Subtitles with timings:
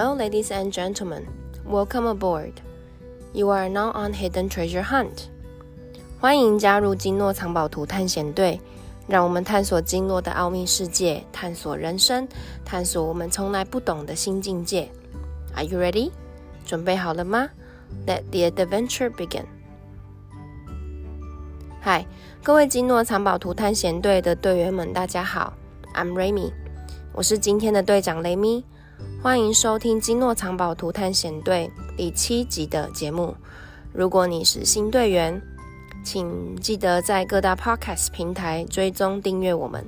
[0.00, 1.26] Hello, ladies and gentlemen.
[1.66, 2.54] Welcome aboard.
[3.34, 5.28] You are now on Hidden Treasure Hunt.
[6.18, 8.58] 欢迎加入金诺藏宝图探险队，
[9.06, 12.26] 让我们探索金诺的奥秘世界，探索人生，
[12.64, 14.90] 探索我们从来不懂的新境界。
[15.54, 16.10] Are you ready?
[16.64, 17.50] 准备好了吗
[18.06, 19.44] ？Let the adventure begin.
[21.78, 22.06] 嗨，
[22.42, 25.52] 各位金诺藏宝图探险队的队员们，大家好
[25.94, 26.54] ，I'm Remy，
[27.12, 28.64] 我是今天的队长雷米。
[29.22, 33.36] 欢迎收听金诺藏宝图探险队第七集的节目。
[33.92, 35.38] 如果你是新队员，
[36.02, 39.84] 请记得在各大 Podcast 平台追踪订阅我们，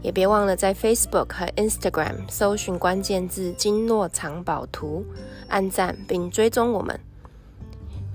[0.00, 5.04] 也别忘了在 Facebook 和 Instagram 搜寻关键字“金诺藏宝图”，
[5.48, 6.98] 按赞并追踪我们。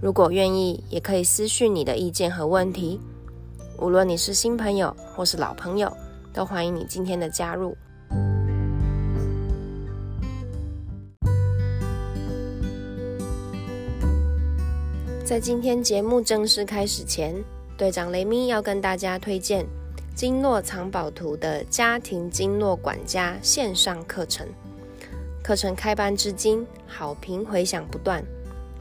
[0.01, 2.99] 如果愿意，也可以私讯你的意见和问题。
[3.77, 5.95] 无论你是新朋友或是老朋友，
[6.33, 7.77] 都欢迎你今天的加入。
[15.27, 17.35] 在今天节目正式开始前，
[17.77, 19.65] 队长雷咪要跟大家推荐
[20.15, 24.47] 经络藏宝图的家庭经络管家线上课程。
[25.43, 28.23] 课程开班至今，好评回响不断。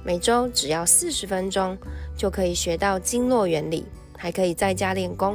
[0.04, 1.76] 每周只要四十分钟，
[2.16, 3.84] 就可以学到经络原理，
[4.16, 5.34] 还可以在家练功。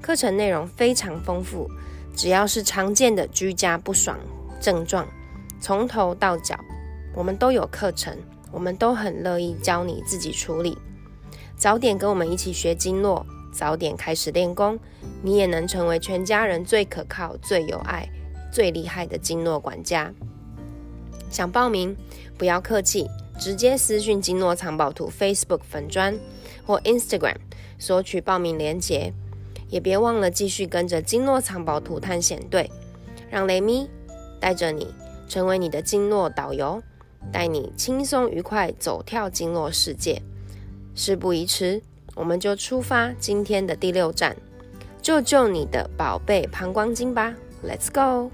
[0.00, 1.68] 课程内容非常丰富，
[2.14, 4.16] 只要是常见的居家不爽
[4.60, 5.04] 症状，
[5.60, 6.56] 从头到脚，
[7.12, 8.16] 我们都有课程。
[8.52, 10.76] 我们都很乐意教你自己处理，
[11.56, 14.78] 早点跟我们一起学经络，早点开始练功，
[15.22, 18.08] 你也能成为全家人最可靠、最有爱、
[18.52, 20.12] 最厉害的经络管家。
[21.30, 21.96] 想报名，
[22.36, 23.08] 不要客气，
[23.38, 26.14] 直接私讯经络藏宝图 Facebook 粉砖
[26.66, 27.36] 或 Instagram
[27.78, 29.14] 索取报名链接，
[29.68, 32.70] 也别忘了继续跟着经络藏宝图探险队，
[33.30, 33.88] 让雷咪
[34.38, 34.94] 带着你
[35.26, 36.82] 成为你的经络导游。
[37.30, 40.20] 带你轻松愉快走跳经络世界。
[40.94, 41.82] 事不宜迟，
[42.14, 44.36] 我们就出发今天的第六站，
[45.00, 47.34] 救救你的宝贝膀胱经吧
[47.64, 48.30] ！Let's go。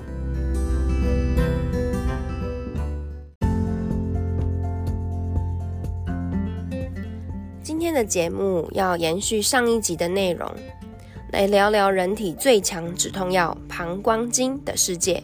[7.62, 10.50] 今天的节目要延续上一集的内容，
[11.32, 15.22] 来聊聊人体最强止痛药膀胱经的世界。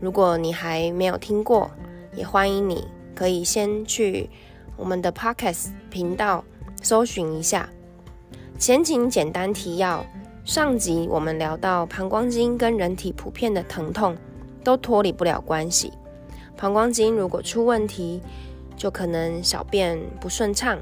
[0.00, 1.70] 如果你还没有听过，
[2.14, 4.28] 也欢迎你，可以先去
[4.76, 6.44] 我们的 Podcast 频道
[6.82, 7.68] 搜寻一下。
[8.58, 10.04] 前情简单提要：
[10.44, 14.14] 上集我们聊到膀胱经跟人体普遍的疼痛
[14.62, 15.90] 都脱离不了关系。
[16.54, 18.20] 膀胱经如果出问题，
[18.76, 20.78] 就可能小便不顺畅、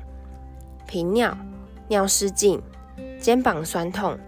[0.88, 1.36] 频尿、
[1.86, 2.60] 尿失禁、
[3.20, 4.18] 肩膀酸痛，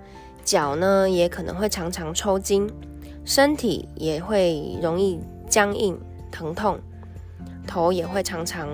[0.44, 2.70] 脚呢也可能会常常抽筋，
[3.24, 5.98] 身体也会容易僵硬、
[6.30, 6.78] 疼痛。
[7.66, 8.68] 头也会常常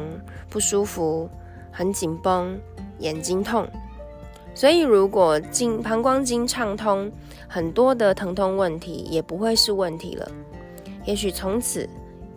[0.49, 1.29] 不舒服，
[1.71, 2.59] 很紧绷，
[2.99, 3.67] 眼睛痛。
[4.55, 7.11] 所以，如果经膀胱经畅通，
[7.47, 10.29] 很多的疼痛问题也不会是问题了。
[11.05, 11.89] 也许从此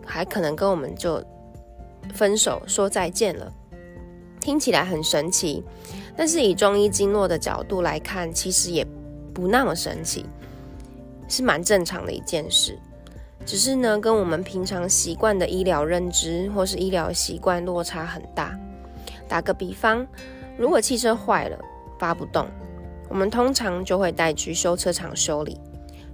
[0.06, 1.22] 还可能跟我们就
[2.14, 3.52] 分手说再见了。
[4.40, 5.62] 听起来很神奇，
[6.16, 8.86] 但是以中医经络的角度来看，其实也
[9.34, 10.24] 不那么神奇，
[11.28, 12.78] 是蛮正常的一件事。
[13.44, 18.58] 只是呢，跟我们平常习惯的医疗认知或是医疗习惯落差很大。
[19.28, 20.06] 打个比方，
[20.56, 21.58] 如果汽车坏了
[21.98, 22.46] 发不动，
[23.08, 25.60] 我们通常就会带去修车厂修理。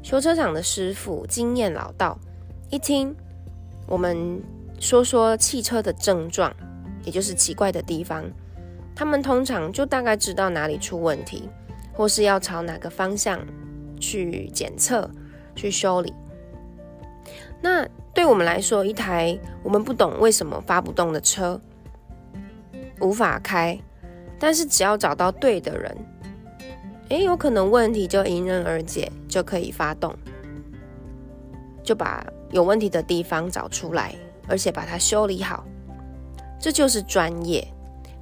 [0.03, 2.19] 修车厂的师傅经验老道，
[2.71, 3.15] 一听
[3.87, 4.43] 我们
[4.81, 6.55] 说说汽车的症状，
[7.05, 8.25] 也就是奇怪的地方，
[8.95, 11.49] 他们通常就大概知道哪里出问题，
[11.93, 13.41] 或是要朝哪个方向
[14.01, 15.11] 去检测、
[15.55, 16.15] 去修理。
[17.61, 21.61] 那对我们来说，一台我们不懂为什么发不动的车
[23.01, 23.79] 无法开，
[24.39, 25.97] 但是只要找到对的人，
[27.09, 30.15] 诶，有可能问题就迎刃而解，就可以发动，
[31.83, 34.15] 就把有问题的地方找出来，
[34.47, 35.65] 而且把它修理好，
[36.61, 37.67] 这就是专业。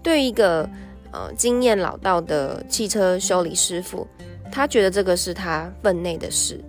[0.02, 0.68] 对一个
[1.10, 4.06] 呃经验老道的汽车修理师傅，
[4.52, 6.62] 他觉得这个是他分内的事。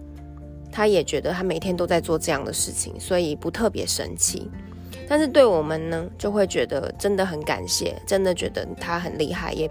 [0.77, 4.47] 他也觉得他每天都在做这样的事情，所以不特别生气。
[5.09, 9.67] 但是对我们呢，就会觉得真的很感谢，真的觉得他很厉害，也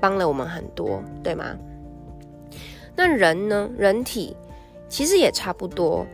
[0.00, 1.56] 帮了我们很多，对吗？
[2.96, 3.70] 那人呢？
[3.78, 4.36] 人体
[4.88, 6.04] 其实也差不多。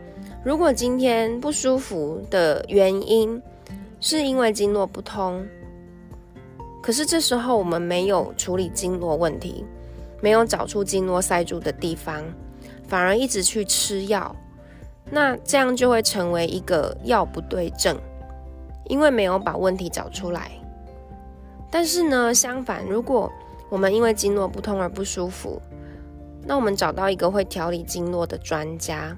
[0.43, 3.41] 如果今天不舒服的原因
[3.99, 5.43] 是因为经络不通，
[6.83, 9.65] 可是这时候我们没有处理经络问题，
[10.21, 12.23] 没有找出经络塞住的地方。
[12.87, 14.35] 反而一直去吃药，
[15.09, 17.97] 那这样就会成为一个药不对症，
[18.85, 20.51] 因为没有把问题找出来。
[21.71, 23.31] 但是呢，相反，如果
[23.69, 25.61] 我们因为经络不通而不舒服，
[26.45, 29.17] 那我们找到一个会调理经络的专家，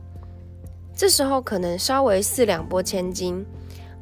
[0.95, 3.45] 这时候可能稍微四两拨千斤，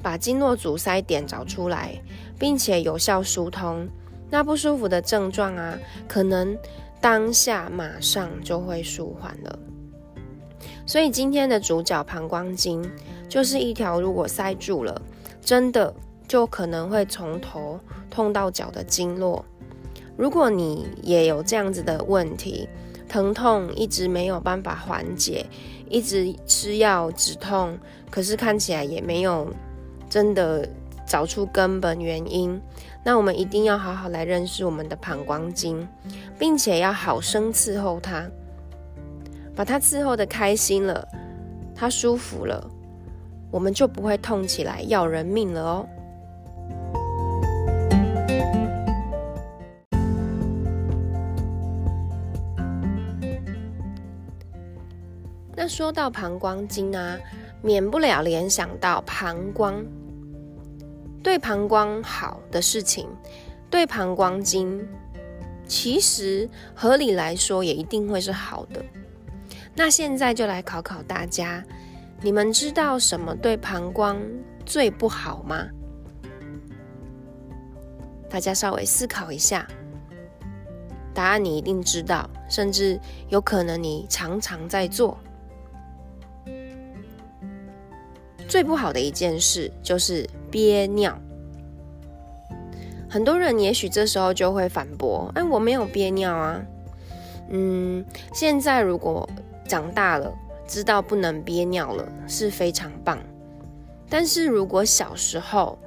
[0.01, 2.00] 把经络阻塞点找出来，
[2.39, 3.89] 并且有效疏通，
[4.29, 5.77] 那不舒服的症状啊，
[6.07, 6.56] 可能
[7.05, 9.59] 当下马上就会舒缓了。
[10.87, 12.83] 所以今天的主角膀胱经，
[13.29, 14.99] 就是一条如果塞住了，
[15.39, 15.93] 真的
[16.27, 17.79] 就可能会从头
[18.09, 19.45] 痛到脚的经络。
[20.17, 22.67] 如果你也有这样子的问题，
[23.07, 25.45] 疼痛一直没有办法缓解，
[25.87, 27.77] 一直吃药止痛，
[28.09, 29.47] 可是看起来也没有
[30.09, 30.67] 真的
[31.05, 32.59] 找出根本原因，
[33.03, 35.87] 那我们一定要好好来认识我们的膀胱经，
[36.37, 38.29] 并且要好生伺候它，
[39.55, 41.07] 把它伺候的开心了，
[41.75, 42.69] 它舒服了，
[43.51, 45.87] 我们就不会痛起来要人命了哦。
[55.57, 57.17] 那说到膀胱经啊，
[57.61, 59.83] 免不了联想到膀胱，
[61.25, 63.10] 对膀胱好的事情，
[63.68, 64.88] 对膀胱经，
[65.68, 68.86] 其实合理来说也一定会是好的。
[69.74, 71.66] 那现在就来考考大家，
[72.22, 74.22] 你们知道什么对膀胱
[74.68, 75.68] 最不好吗？
[78.30, 79.68] 大家稍微思考一下，
[81.12, 83.00] 答案你一定知道，甚至
[83.30, 85.18] 有可能你常常在做。
[88.48, 91.19] 最不好的一件事就是憋尿。
[93.09, 96.61] 很多人也许这时候就会反驳：“哎，我没有憋尿啊。”
[97.51, 99.27] 嗯，现在如果
[99.67, 100.33] 长大了，
[100.65, 103.19] 知道不能憋尿了，是非常棒。
[104.09, 105.77] 但是如果小时候，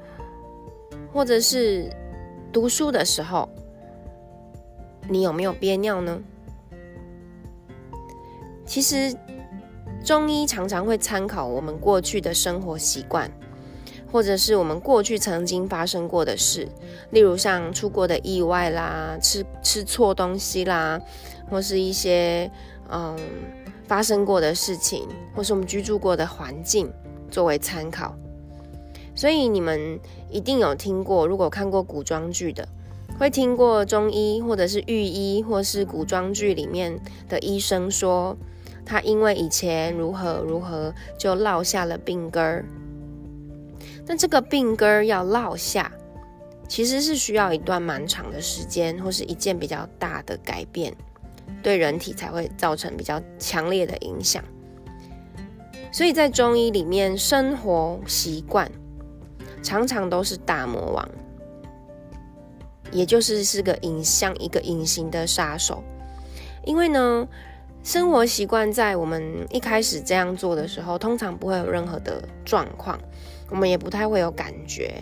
[1.15, 1.91] 或者是
[2.53, 3.49] 读书的时候，
[5.09, 6.21] 你有没有憋尿呢？
[8.67, 9.17] 其实。
[10.05, 13.29] 中医常常会参考我们过去的生活习惯，
[14.11, 16.69] 或者是我们过去曾经发生过的事，
[17.11, 21.01] 例如像出过的意外啦、吃吃错东西啦，
[21.51, 22.51] 或是一些
[22.91, 23.17] 嗯
[23.87, 26.93] 发生过的事情，或是我们居住过的环境
[27.31, 28.15] 作为参考。
[29.15, 29.99] 所以你们
[30.31, 32.67] 一定有听过，如果看过古装剧的，
[33.19, 38.37] 会听过中医或者是御医，或是古装剧里面的医生说。
[38.91, 42.65] 他因为以前如何如何，就落下了病根儿。
[44.09, 45.93] 那这个病根要落下，
[46.67, 50.97] 其实是需要一段蛮长的时间，或是一件比较大的改变，
[51.63, 54.43] 对人体才会造成比较强烈的影响。
[55.93, 58.73] 所以在中医里面，生活习惯
[59.63, 61.09] 常常都是大魔王，
[62.91, 65.85] 也就是是个隐像一个隐形的杀手，
[66.65, 67.29] 因为呢。
[67.85, 72.99] 生活习惯在我们一开始这样做的时候，通常不会有任何的状况，
[73.51, 74.93] 我们也不太会有感觉。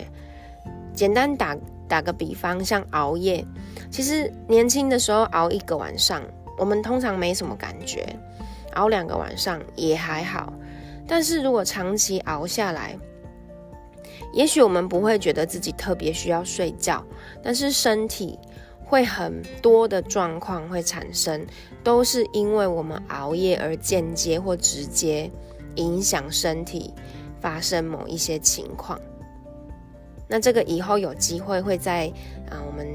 [0.93, 1.55] 简单打
[1.87, 3.45] 打个比方，像熬夜，
[3.91, 6.21] 其实年轻的时候熬一个晚上，
[6.57, 8.01] 我们通常没什么感觉；
[8.73, 10.51] 熬两个晚上也还好。
[11.07, 12.97] 但是如果长期熬下来，
[14.33, 17.03] 也许我们不会觉得自己特别需要睡觉，
[17.41, 18.39] 但是身体。
[18.89, 21.45] 会很多的状况会产生，
[21.83, 25.29] 都是因为我们熬夜而间接或直接
[25.75, 26.93] 影响身体
[27.39, 28.99] 发生某一些情况。
[30.27, 32.11] 那这个以后有机会会在
[32.49, 32.87] 啊我们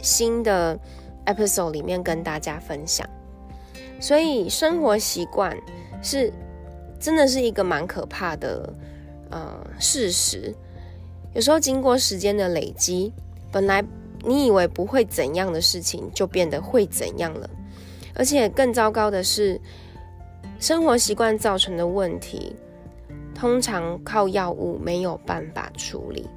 [0.00, 0.78] 新的
[1.26, 3.08] episode 里面跟大家分享。
[4.00, 5.56] 所以生活习惯
[6.02, 6.32] 是
[6.98, 8.72] 真的是一个蛮可怕的
[9.30, 10.54] 呃事实。
[11.34, 13.12] 有时候经过时间的累积，
[13.50, 13.84] 本来。
[14.24, 17.50] 你以为不会怎样的事情，就变得会怎样了。
[18.14, 19.60] 而且更糟糕的是，
[20.60, 22.54] 生活习惯造成的问题，
[23.34, 26.28] 通常靠药物没有办法处理。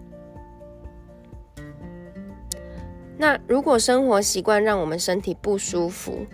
[3.18, 6.26] 那如果生活习惯让我们身体不舒服，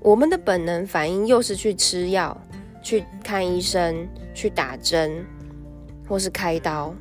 [0.00, 2.36] 我们的本能反应又是去吃药、
[2.82, 5.24] 去看医生、去打针，
[6.08, 6.94] 或是开刀。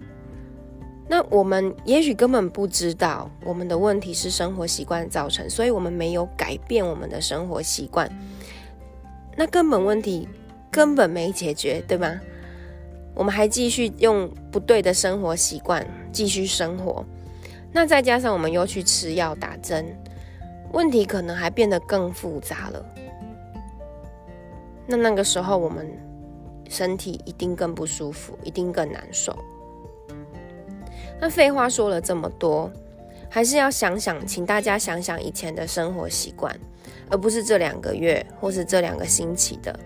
[1.07, 8.07] 那我们也许根本不知道我们的问题是生活习惯造成，所以我们没有改变我们的生活习惯，
[9.35, 10.29] 那根本问题
[10.69, 12.21] 根本没解决，对吗？
[13.19, 17.03] 我们还继续用不对的生活习惯继续生活，
[17.69, 19.85] 那再加上我们又去吃药打针，
[20.71, 22.85] 问题可能还变得更复杂了。
[24.87, 25.85] 那那个时候我们
[26.69, 29.37] 身体一定更不舒服，一定更难受。
[31.19, 32.71] 那废话说了这么多，
[33.29, 36.57] 还是要想想，请大家想想以前的生活习惯，
[37.09, 39.77] 而不是这两个月或是这两个星期的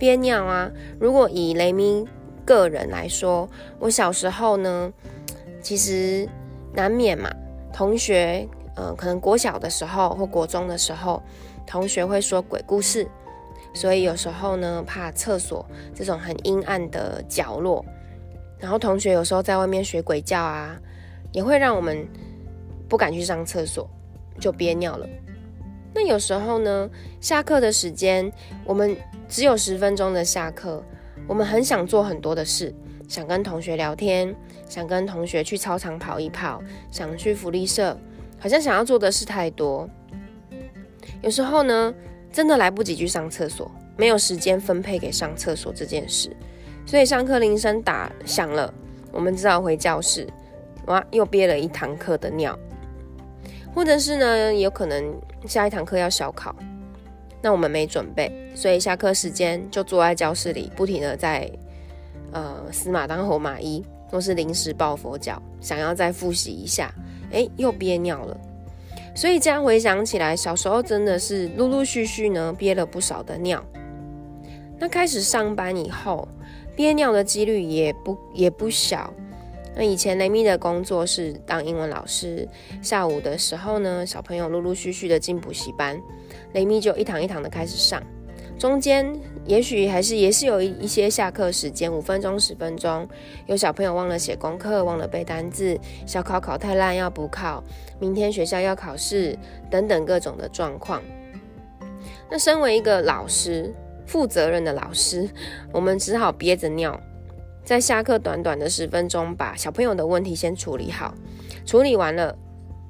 [0.00, 0.68] 憋尿啊。
[0.98, 2.04] 如果以雷咪
[2.46, 3.46] 个人来说，
[3.78, 4.90] 我小时候呢，
[5.60, 6.26] 其实
[6.72, 7.28] 难免嘛，
[7.72, 11.22] 同学，嗯，可能国小的时候或国中的时候，
[11.66, 13.06] 同学会说鬼故事，
[13.74, 17.84] 所以有时候呢，怕厕所这种很阴暗的角落。
[18.58, 20.80] 然后同学有时候在外面学鬼叫啊，
[21.32, 22.08] 也会让我们
[22.88, 23.86] 不敢去上厕所，
[24.40, 25.06] 就憋尿了。
[25.92, 26.88] 那有时候呢，
[27.20, 28.30] 下课的时间
[28.64, 28.96] 我们
[29.28, 30.82] 只有十分钟的下课，
[31.26, 32.74] 我们很想做很多的事，
[33.08, 34.34] 想跟同学聊天，
[34.68, 37.98] 想跟同学去操场跑一跑，想去福利社，
[38.38, 39.88] 好像想要做的事太多。
[41.22, 41.92] 有时候呢，
[42.30, 46.30] 真的来不及去上厕所，没有时间分配给上厕所这件事。
[46.86, 48.72] 所以上课铃声打响了，
[49.10, 50.28] 我们只好回教室。
[50.86, 52.56] 哇，又憋了一堂课的尿，
[53.74, 56.54] 或者是呢，有可能下一堂课要小考，
[57.46, 61.48] 那我们没准备，所以下课时间就坐在教室里，不停的在
[62.32, 66.92] 呃死马当活马医，或是临时抱佛脚，想要再复习一下，
[67.30, 68.36] 哎，又憋尿了。
[69.14, 73.64] 所以这样回想起来，小时候真的是陆陆续续呢憋了不少的尿。
[74.76, 76.26] 那开始上班以后。
[76.74, 79.14] 憋尿的几率也不也不小。
[79.74, 82.46] 那以前雷米的工作是当英文老师，
[82.82, 85.98] 下午的时候呢，小朋友陆陆续续的进补习班，
[86.52, 88.02] 雷米就一堂一堂的开始上。
[88.58, 89.06] 中间
[89.44, 93.08] 也许还是也是有一一些下课时间，五分钟十分钟，
[93.46, 97.62] 有小朋友忘了写功课，忘了背单字，小考考太烂要补考，
[97.98, 99.38] 明天学校要考试
[99.70, 101.02] 等等各种的状况。
[102.30, 103.74] 那身为一个老师。
[104.08, 105.28] 负责任的老师，
[105.74, 106.96] 我们只好憋着尿，
[107.64, 111.12] 在下课短短的十分钟，把小朋友的问题先处理好。
[111.66, 112.32] 处理完了，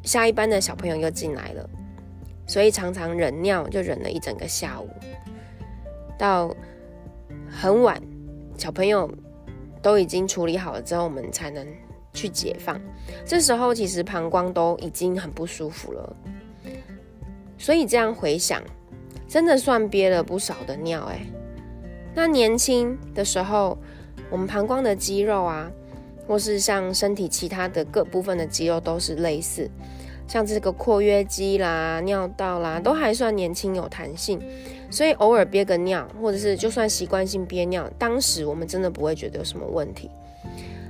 [0.02, 1.66] 下一班的小朋友又进来了，
[2.46, 4.88] 所以常常忍尿就忍了一整个下午，
[6.18, 6.54] 到
[7.50, 8.00] 很晚，
[8.56, 9.10] 小朋友
[9.82, 11.66] 都已经处理好了之后，我们才能
[12.12, 12.80] 去解放。
[13.24, 16.16] 这时候其实膀胱都已经很不舒服了，
[17.58, 18.62] 所以这样回想。
[19.28, 21.18] 真的算憋了不少的尿哎。
[22.14, 23.76] 那年轻的时候，
[24.30, 25.68] 我们膀胱的肌肉啊，
[26.28, 29.68] 或是像身体其他的各部分的肌肉都是类似，
[30.26, 34.40] 像这个括约肌啦、尿道啦，都还算年轻有弹性，
[34.90, 40.10] 所以偶尔憋个尿，或者是就算习惯性憋尿，当时我们真的不会觉得有什么问题。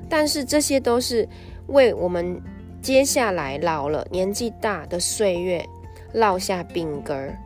[0.09, 1.29] 但是这些都是
[1.67, 2.41] 为我们
[2.81, 5.65] 接下来老了、年纪大的岁月
[6.13, 7.37] 落下病根儿。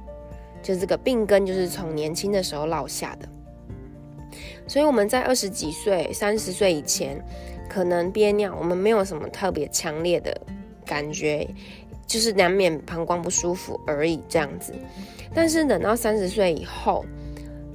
[0.62, 3.26] 就是这个病根，就是从年轻的时候落下的，
[4.66, 7.18] 所以我们在二十几岁、三十岁以前，
[7.66, 10.38] 可能憋尿，我们没有什么特别强烈的
[10.84, 11.48] 感觉，
[12.10, 14.74] 就是难免膀胱不舒服而已这样子。
[15.32, 17.04] 但是等到三十岁以后，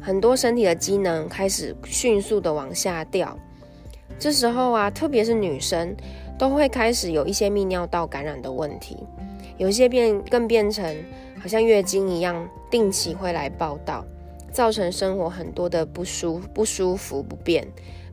[0.01, 3.39] 很多身体的机能开始迅速的往下掉，
[4.19, 5.95] 这时候啊，特别是女生，
[6.37, 8.97] 都会开始有一些泌尿道感染的问题，
[9.57, 10.93] 有些变更变成。
[11.37, 14.03] 好像月经一样，定期会来报道，
[14.51, 17.67] 造成生活很多的不舒不舒服、不便、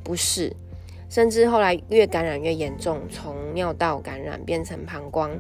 [0.05, 0.55] 不适，
[1.13, 5.31] 甚至后来越感染越严重，从尿道感染变成膀胱，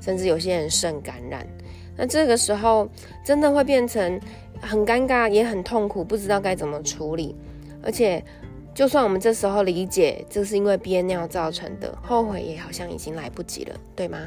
[0.00, 1.46] 甚至有些人肾感染。
[1.94, 2.88] 那这个时候
[3.22, 4.18] 真的会变成
[4.58, 7.36] 很尴尬，也很痛苦，不知道该怎么处理。
[7.82, 8.24] 而且，
[8.72, 14.18] 就算我们这时候理解这是因为憋尿造成的，后悔也好像已经来不及了，对吗？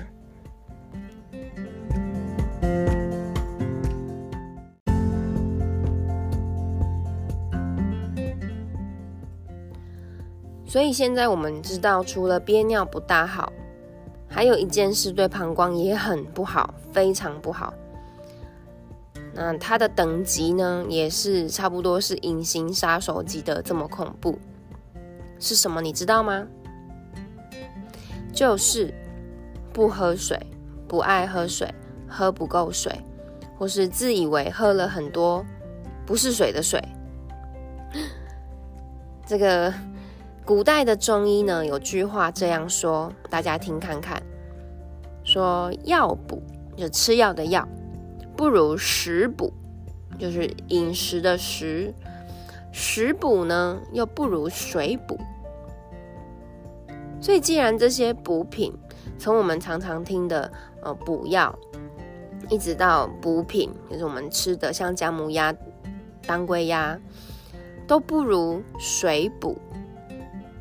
[10.72, 13.52] 所以现在我们知道，除了憋尿不大好，
[14.30, 17.74] 还有一件事对膀胱也很不好，非常不好。
[19.34, 24.40] 那它的等级呢，也是差不多是隐形杀手级的这么恐怖。
[25.40, 25.82] 是什么？
[25.82, 26.48] 你知道吗？
[28.32, 28.94] 就是
[29.74, 30.40] 不喝水，
[30.88, 31.68] 不爱喝水，
[32.08, 32.98] 喝不够水，
[33.58, 35.46] 或是自以为喝了很多
[36.06, 36.82] 不是水的水。
[39.28, 39.74] 这个。
[40.44, 44.22] 古代的中医呢，有句话这样说，大家听看看：
[45.24, 46.42] 说药补
[46.76, 47.68] 就吃药的药，
[48.36, 49.54] 不如食补，
[50.18, 51.94] 就是饮食的食；
[52.72, 55.18] 食补呢，又不如水补。
[57.22, 58.74] 所以，既然这些补品，
[59.20, 61.58] 从我们常常听的呃补药，
[62.50, 65.56] 一直到补品，就是我们吃的像姜母鸭、
[66.26, 67.00] 当归鸭，
[67.88, 69.56] 都不如水补。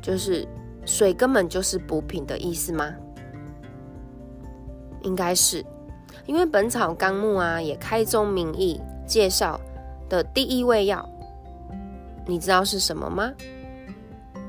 [0.01, 0.47] 就是
[0.85, 2.93] 水根本就是补品的意思吗？
[5.03, 5.65] 应该是，
[6.25, 9.59] 因为《本草纲目》啊也开宗明义介绍
[10.09, 11.07] 的第一味药，
[12.25, 13.31] 你知道是什么吗？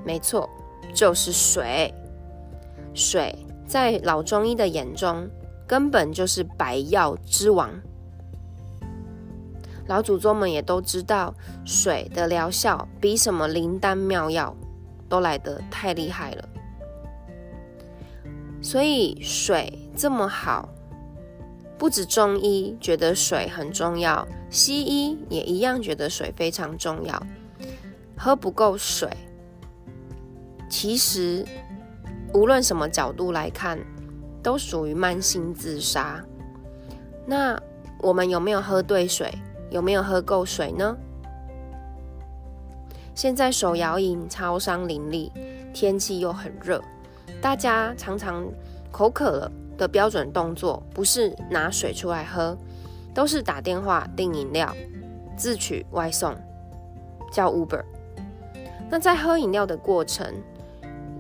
[0.05, 0.49] 没错，
[0.95, 1.93] 就是水。
[2.95, 3.35] 水
[3.67, 5.27] 在老中医的眼中，
[5.67, 7.71] 根本就是百药之王。
[9.87, 14.55] 老祖宗们也都知道，水的疗效比什么灵丹妙药
[15.13, 16.49] 都来得太厉害了。
[18.63, 20.71] 所以水这么好，
[21.77, 27.23] 不止中医觉得水很重要，西医也一样觉得水非常重要。
[28.17, 29.07] 喝不够水，
[30.71, 31.45] 其实
[32.33, 33.79] 无论什么角度来看，
[34.43, 36.25] 都属于慢性自杀。
[37.27, 37.61] 那
[37.99, 39.31] 我们有没有喝对水？
[39.69, 40.97] 有没有喝够水呢？
[43.15, 45.31] 现在手摇饮超商林立，
[45.73, 46.83] 天气又很热，
[47.41, 48.47] 大家常常
[48.91, 52.57] 口渴了的标准动作不是拿水出来喝，
[53.15, 54.75] 都是打电话订饮料、
[55.37, 56.35] 自取外送、
[57.31, 57.83] 叫 Uber。
[58.91, 60.27] 那在喝饮料的过程，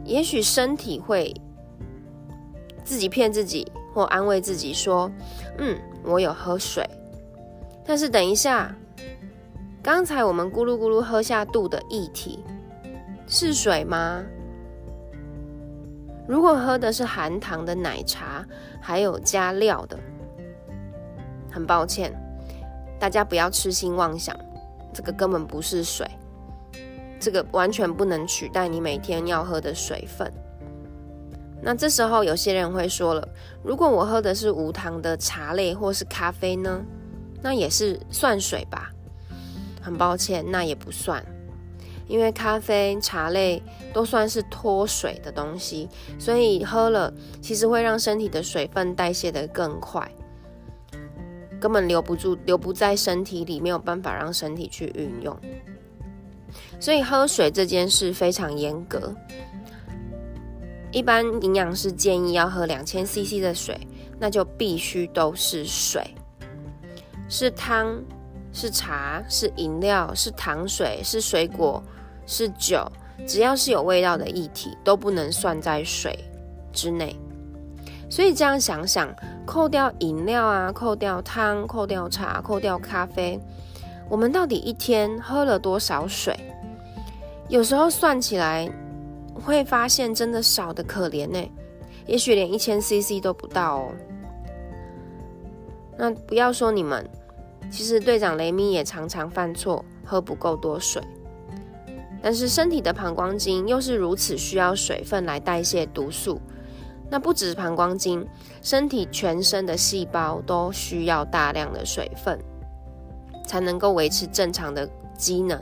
[0.04, 1.34] 也许身体会
[2.84, 5.10] 自己骗自己或安慰自己说
[5.58, 6.88] ：“嗯，我有喝水。”
[7.84, 8.74] 但是等一下，
[9.82, 12.44] 刚才我们咕噜咕噜喝下肚的液体
[13.26, 14.22] 是水吗？
[16.28, 18.46] 如果喝的是含糖的奶茶，
[18.80, 19.98] 还有加料的，
[21.50, 22.14] 很抱歉，
[23.00, 24.36] 大家不要痴心妄想，
[24.92, 26.08] 这个根本不是水，
[27.18, 30.32] 这个完全不能取代你每天要喝的水分。
[31.60, 33.28] 那这时候有些人会说了，
[33.64, 36.80] 如果我喝的是无糖的茶类或是咖啡呢？
[37.42, 38.92] 那也是算水吧，
[39.82, 41.22] 很抱歉，那也不算，
[42.06, 50.10] 因为咖啡、茶类都算是脱水的东西，所以喝了其实会让身体的水分代谢的更快，
[51.60, 55.36] 根本留不住，留不在身体里，没有办法让身体去运用。
[56.78, 59.14] 所以喝水这件事非常严格，
[60.90, 63.78] 一般营养师建议要喝两千 CC 的水，
[64.18, 66.02] 那就必须都是水。
[67.28, 67.98] 是汤，
[68.52, 71.82] 是茶，是饮料，是糖水，是水果，
[72.26, 72.86] 是酒，
[73.26, 76.18] 只要是有味道的液体都不能算在水
[76.72, 77.16] 之内。
[78.10, 79.08] 所以这样想想，
[79.46, 83.40] 扣掉饮料啊，扣掉汤，扣掉茶，扣掉咖啡，
[84.08, 86.38] 我们到底一天喝了多少水？
[87.48, 88.70] 有时候算起来
[89.34, 91.50] 会发现真的少的可怜呢，
[92.06, 93.92] 也许连一千 CC 都不到哦。
[95.96, 97.08] 那不要说你们。
[97.72, 101.02] 其实队长雷米也常常犯错，喝不够多水。
[102.22, 106.38] 但是身体的膀胱经又是如此需要水分来代谢毒素，
[107.10, 108.28] 那不止膀胱经，
[108.60, 112.38] 身体全身的细胞都需要大量的水分，
[113.46, 115.58] 才能够维持正常的机能。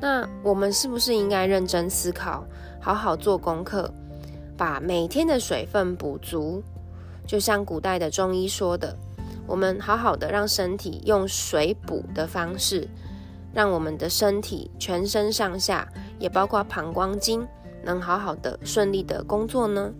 [0.00, 2.44] 那我们是不是应该认真思考，
[2.80, 3.88] 好好做功课，
[4.56, 6.60] 把每天的水分补足？
[7.24, 8.98] 就像古代的中医说的。
[9.46, 12.88] 我们好好的让身体用水补的方式，
[13.52, 15.86] 让我们的身体全身上下，
[16.18, 17.46] 也包括膀胱经，
[17.82, 19.92] 能好好的顺利的工作呢。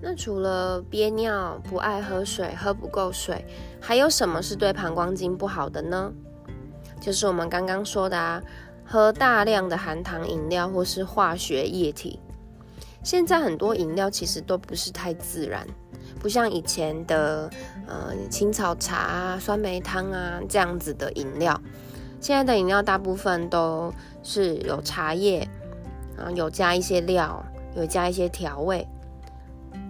[0.00, 3.44] 那除了憋尿、不爱喝水、喝不够水，
[3.80, 6.12] 还有什么是对膀胱经不好的呢？
[7.00, 8.40] 就是我们刚刚说的啊。
[8.84, 12.20] 喝大量的含糖饮料或是化学液体，
[13.02, 15.66] 现在很多饮料其实都不是太自然，
[16.20, 17.50] 不像以前的
[17.86, 21.60] 呃青草茶啊、酸梅汤啊这样子的饮料。
[22.20, 23.92] 现在的饮料大部分都
[24.22, 25.48] 是有茶叶，
[26.16, 27.44] 然后有加一些料，
[27.76, 28.86] 有加一些调味。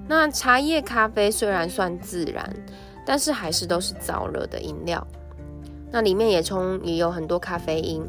[0.08, 2.48] 那茶叶、咖啡虽然算自然，
[3.06, 5.06] 但是还是都是燥热的饮料，
[5.90, 8.04] 那里面也充也有很多咖啡因。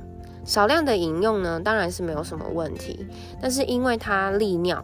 [0.46, 3.06] 少量的饮用呢，当然是没有什么问题。
[3.42, 4.84] 但是因为它利尿，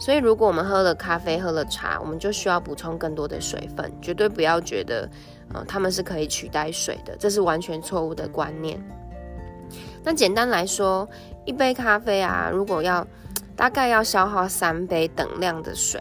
[0.00, 3.92] 所以如果我们喝了咖啡、喝了茶，我们就需要补充更多的水分。
[4.00, 5.08] 绝对不要觉得，
[5.52, 8.82] 呃，它们是可以取代水的，这是完全错误的观念。
[10.02, 11.06] 那简单来说，
[11.44, 13.06] 一杯咖啡啊，如果要
[13.54, 16.00] 大概要消耗三杯等量的水，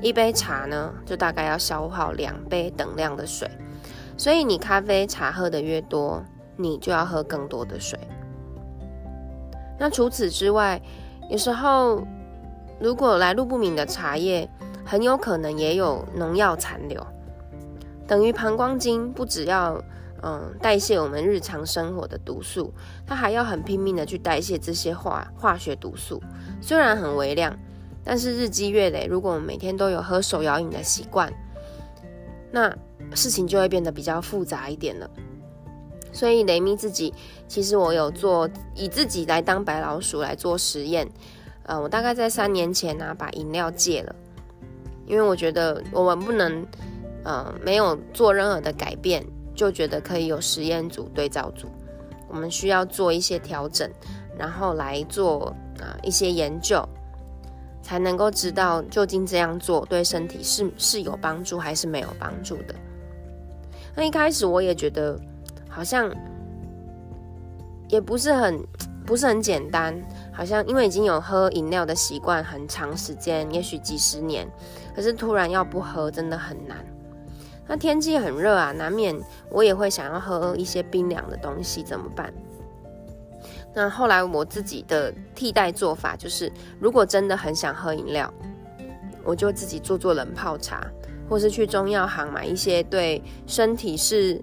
[0.00, 3.48] 一杯茶呢，就大概要消耗两杯等量的水。
[4.16, 6.24] 所以你咖啡、茶喝的越多，
[6.62, 7.98] 你就要喝更多的水。
[9.78, 10.80] 那除此之外，
[11.30, 12.04] 有时候
[12.78, 14.48] 如果来路不明的茶叶，
[14.84, 17.04] 很有可能也有农药残留。
[18.06, 19.80] 等于膀胱经不只要
[20.22, 22.72] 嗯代谢我们日常生活的毒素，
[23.06, 26.20] 它还要很拼命的去代谢这些化化学毒素。
[26.60, 27.56] 虽然很微量，
[28.04, 31.32] 但是日积月累，如果我们每天都有喝手摇饮的习惯，
[32.50, 32.70] 那
[33.14, 35.08] 事情就会变得比较复杂一点了。
[36.12, 37.14] 所以雷米自己，
[37.46, 41.08] 其实我有做以自己来当白老鼠来做实验。
[41.64, 44.14] 呃，我大概在三年前呢，把饮料戒了，
[45.06, 46.66] 因为我觉得我们不能，
[47.22, 51.68] 呃，没有做任何的改变，就觉得可以有实验组对照组。
[52.28, 53.88] 我们需要做一些调整，
[54.36, 56.84] 然后来做啊一些研究，
[57.82, 62.74] 才能够知道究竟这样做对身体是是有帮助还是没有帮助的。
[63.94, 65.16] 那一开始我也觉得。
[65.70, 66.12] 好像
[67.88, 68.60] 也不是很
[69.06, 69.98] 不是很简单，
[70.32, 74.46] 好像因为已经有喝饮料的习惯很长时间，也许几十年，
[74.94, 76.76] 可是突然要不喝真的很难。
[77.66, 82.32] 那天气很热啊，难免我也会想要喝一些冰凉的东西，怎么办？
[83.74, 88.32] 那后来我自己的替代做法就是，如果真的很想喝饮料，
[89.24, 90.86] 我就自己做做冷泡茶，
[91.28, 94.40] 或是去中药行买一些对身体是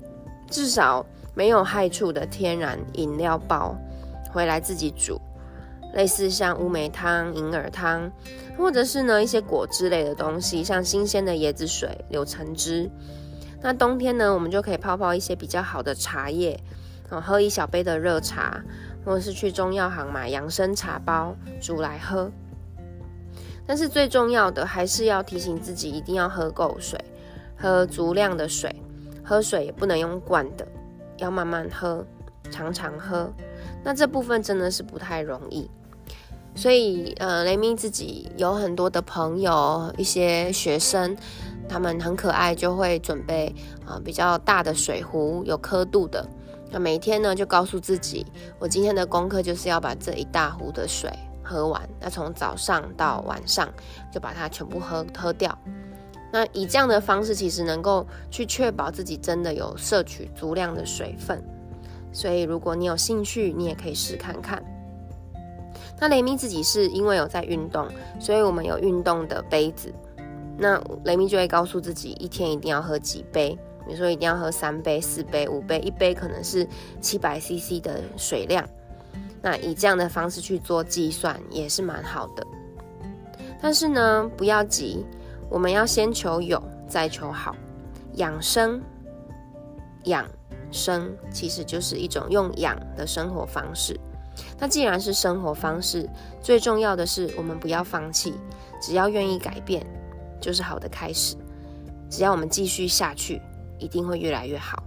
[0.49, 1.05] 至少。
[1.37, 3.75] 没有害处的天然饮料包，
[4.33, 5.21] 回来自己煮，
[5.93, 8.11] 类似像乌梅汤、银耳汤，
[8.57, 12.89] 或者是呢一些果汁类的东西，像新鲜的椰子水、柳橙汁。
[13.61, 16.59] 那冬天呢，我们就可以泡泡一些比较好的茶叶，
[17.07, 18.59] 喝一小杯的热茶，
[19.05, 22.31] 或者是去中药行买养生茶包煮来喝。
[23.67, 26.99] 但是最重要的还是要提醒自己，一定要喝够水，
[27.55, 28.75] 喝足量的水，
[29.23, 30.67] 喝水也不能用灌的。
[31.17, 32.05] 要慢慢喝，
[32.49, 33.31] 常常喝，
[33.83, 35.69] 那这部分真的是不太容易。
[36.55, 41.15] 所以，呃，雷米自己有很多的朋友，一些学生，
[41.69, 43.53] 他们很可爱，就会准备
[43.85, 46.27] 啊比较大的水壶，有刻度的。
[46.71, 48.25] 那每天呢，就告诉自己，
[48.57, 51.11] 我今天的功课就是要把这一大壶的水
[51.43, 51.87] 喝完。
[51.99, 53.69] 那从早上到晚上，
[54.11, 55.55] 就把它全部喝喝掉。
[56.31, 61.41] 那以这样的方式，其实能够去确保自己真的有摄取足量的水分。
[62.11, 64.61] 所以，如果你有兴趣，你也可以试看看。
[65.99, 67.87] 那雷米自己是因为有在运动，
[68.19, 69.93] 所以我们有运动的杯子。
[70.57, 73.57] 那雷米就会告诉自己，一天一定要喝几杯。
[73.85, 76.67] 比如说，一定要喝三杯、四杯、五杯，一杯可能是
[76.99, 78.67] 七百 CC 的水量。
[79.41, 82.45] 那以这样的方式去做计算，也是蛮好的。
[83.61, 85.05] 但是呢，不要急。
[85.49, 87.55] 我们要先求有，再求好。
[88.13, 88.81] 养生，
[90.05, 90.27] 养
[90.71, 93.99] 生其实就是一种用养的生活方式。
[94.59, 96.09] 那既然是生活方式，
[96.41, 98.33] 最重要的是我们不要放弃，
[98.81, 99.85] 只要愿意改变，
[100.41, 101.35] 就是好的开始。
[102.09, 103.41] 只要我们继续下去，
[103.77, 104.83] 一定会越来越好。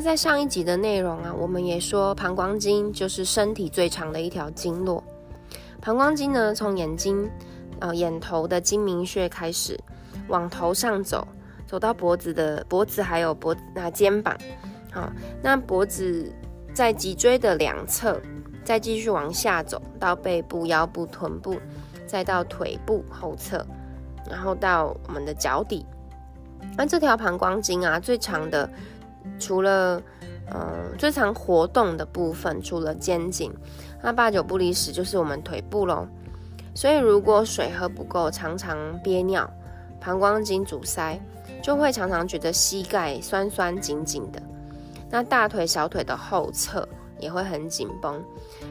[0.00, 5.02] 在上一集的内容啊，我们也说膀胱经就是身体最长的一条经络。
[5.80, 7.30] 膀胱经呢，从眼睛，
[7.80, 9.78] 呃，眼头的睛明穴开始，
[10.28, 11.26] 往头上走，
[11.66, 14.36] 走到脖子的脖子，还有脖那肩膀，
[14.90, 16.32] 好，那脖子
[16.72, 18.20] 在脊椎的两侧，
[18.64, 21.56] 再继续往下走到背部、腰部、臀部，
[22.06, 23.64] 再到腿部后侧，
[24.28, 25.84] 然后到我们的脚底。
[26.76, 28.68] 那这条膀胱经啊，最长的。
[29.38, 30.00] 除了，
[30.52, 33.52] 嗯，最常活动的部分，除了肩颈，
[34.02, 36.06] 那八九不离十就是我们腿部喽。
[36.74, 39.48] 所以如果水喝不够，常常憋尿，
[40.00, 41.20] 膀胱经阻塞，
[41.62, 44.40] 就会常常觉得膝盖酸酸紧紧的。
[45.10, 48.22] 那大腿、小腿的后侧也会很紧绷，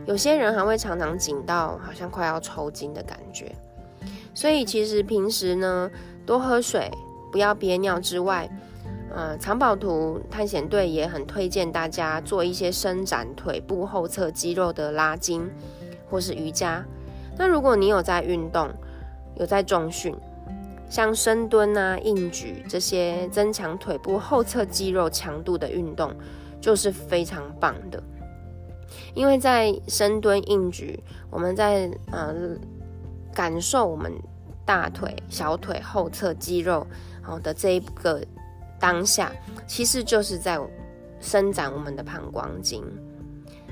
[0.05, 3.53] 有些人还会常常紧到好像快要抽筋的感觉。
[4.33, 5.91] 所以其实平时呢，
[6.25, 6.89] 多喝水，
[7.31, 8.49] 不要憋尿之外，
[9.11, 15.49] 呃，藏宝图探险队也很推荐大家做一些伸展腿部后侧肌肉的拉筋，
[16.07, 16.85] 或是瑜伽。
[17.35, 18.69] 那如果你有在运动，
[19.35, 20.15] 有在重训，
[20.89, 26.13] 像深蹲啊、硬举这些增强腿部后侧肌肉强度的运动，
[26.61, 28.01] 就是非常棒的。
[29.15, 32.35] 因为在深蹲、硬举，我们在呃
[33.33, 34.13] 感受我们
[34.65, 36.85] 大腿、小腿后侧肌肉
[37.23, 38.23] 好的这一个。
[38.79, 39.31] 当下
[39.67, 40.59] 其实就是在
[41.19, 42.83] 伸展我们的膀胱经，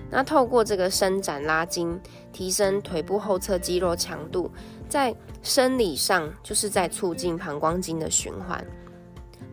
[0.09, 1.99] 那透过这个伸展拉筋，
[2.33, 4.51] 提升腿部后侧肌肉强度，
[4.89, 8.63] 在生理上就是在促进膀胱经的循环。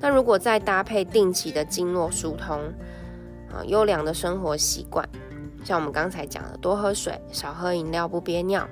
[0.01, 2.61] 那如果再搭配定期的经络疏通，
[3.51, 5.09] 啊优良的生活习惯，
[5.65, 8.69] 像我们刚才讲的，多喝水，少喝饮料，不憋尿，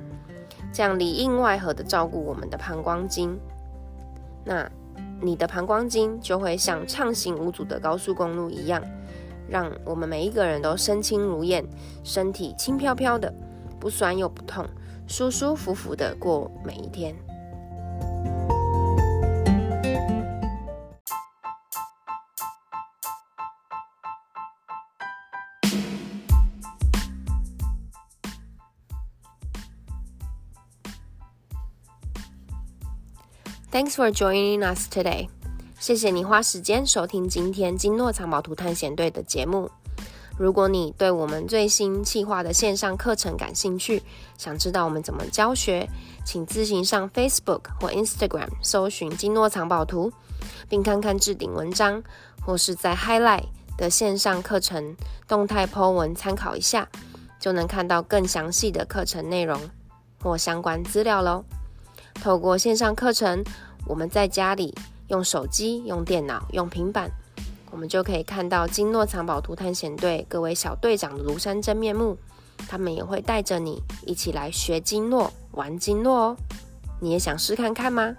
[0.72, 3.38] 这样里应外合的照顾我们的膀胱经。
[4.44, 4.68] 那
[5.22, 8.82] 你的膀胱经就会像畅行无阻的高速公路一样，
[9.48, 11.64] 让我们每一个人都身轻如燕，
[12.02, 13.32] 身体轻飘飘的，
[13.78, 14.66] 不酸又不痛，
[15.06, 17.14] 舒舒服服的过每一天。
[33.72, 35.30] Thanks for joining us today。
[35.80, 39.70] 谢谢你花时间收听今天金诺藏宝图探险队的节目。
[40.36, 44.02] 如果你对我们最新企划的线上课程感兴趣，
[44.36, 45.88] 想知道我们怎么教学，
[46.22, 50.12] 请自行上 Facebook 或 Instagram 搜寻金诺藏宝图，
[50.68, 52.02] 并看看置顶文章，
[52.44, 53.46] 或是在 Highlight
[53.78, 54.94] 的线上课程
[55.26, 56.86] 动态 po 文参考一下，
[57.40, 59.58] 就能看到更详细的课程内容
[60.22, 61.42] 或相关资料喽。
[62.14, 63.42] 透过线上课程，
[63.86, 64.74] 我们在家里
[65.08, 67.10] 用手机、用电脑、用平板，
[67.70, 72.16] 我们就可以看到金诺藏宝图探险队各位小队长的庐山真面目。
[72.68, 76.36] 他们也会带着你一起来学金诺、玩金诺哦。
[77.00, 78.14] 你也想试看看吗？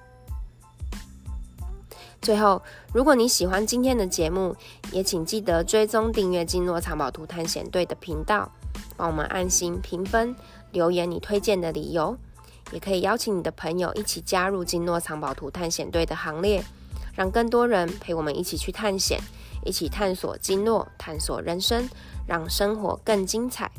[2.22, 2.62] 最后，
[2.94, 4.56] 如果你喜欢今天的节目，
[4.92, 8.52] 也请记得追踪订阅金诺藏宝图探险队的频道，
[8.98, 10.36] 帮我们按心评分、
[10.72, 12.18] 留言你推荐的理由。
[12.72, 16.64] 也可以邀请你的朋友一起加入金诺藏宝图探险队的行列，
[17.16, 19.20] 让更多人陪我们一起去探险，
[19.64, 21.88] 一起探索金诺，探索人生，
[22.28, 23.70] 让生活更精彩。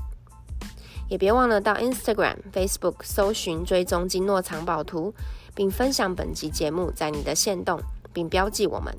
[1.09, 5.15] 也别忘了到 Instagram、Facebook 搜寻追踪金诺藏宝图，
[5.55, 7.81] 并分享本集节目在你的线动，
[8.13, 8.97] 并标记我们。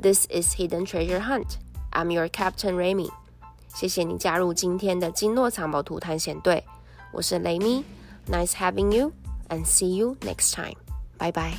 [0.00, 1.56] This is Hidden Treasure Hunt.
[1.92, 3.10] I'm your Captain Remy.
[3.74, 6.64] 谢谢你加入今天的金诺藏宝图探险队，
[7.12, 7.82] 我是雷咪。
[8.28, 9.14] Nice having you
[9.50, 10.76] and see you next time.
[11.18, 11.56] Bye bye.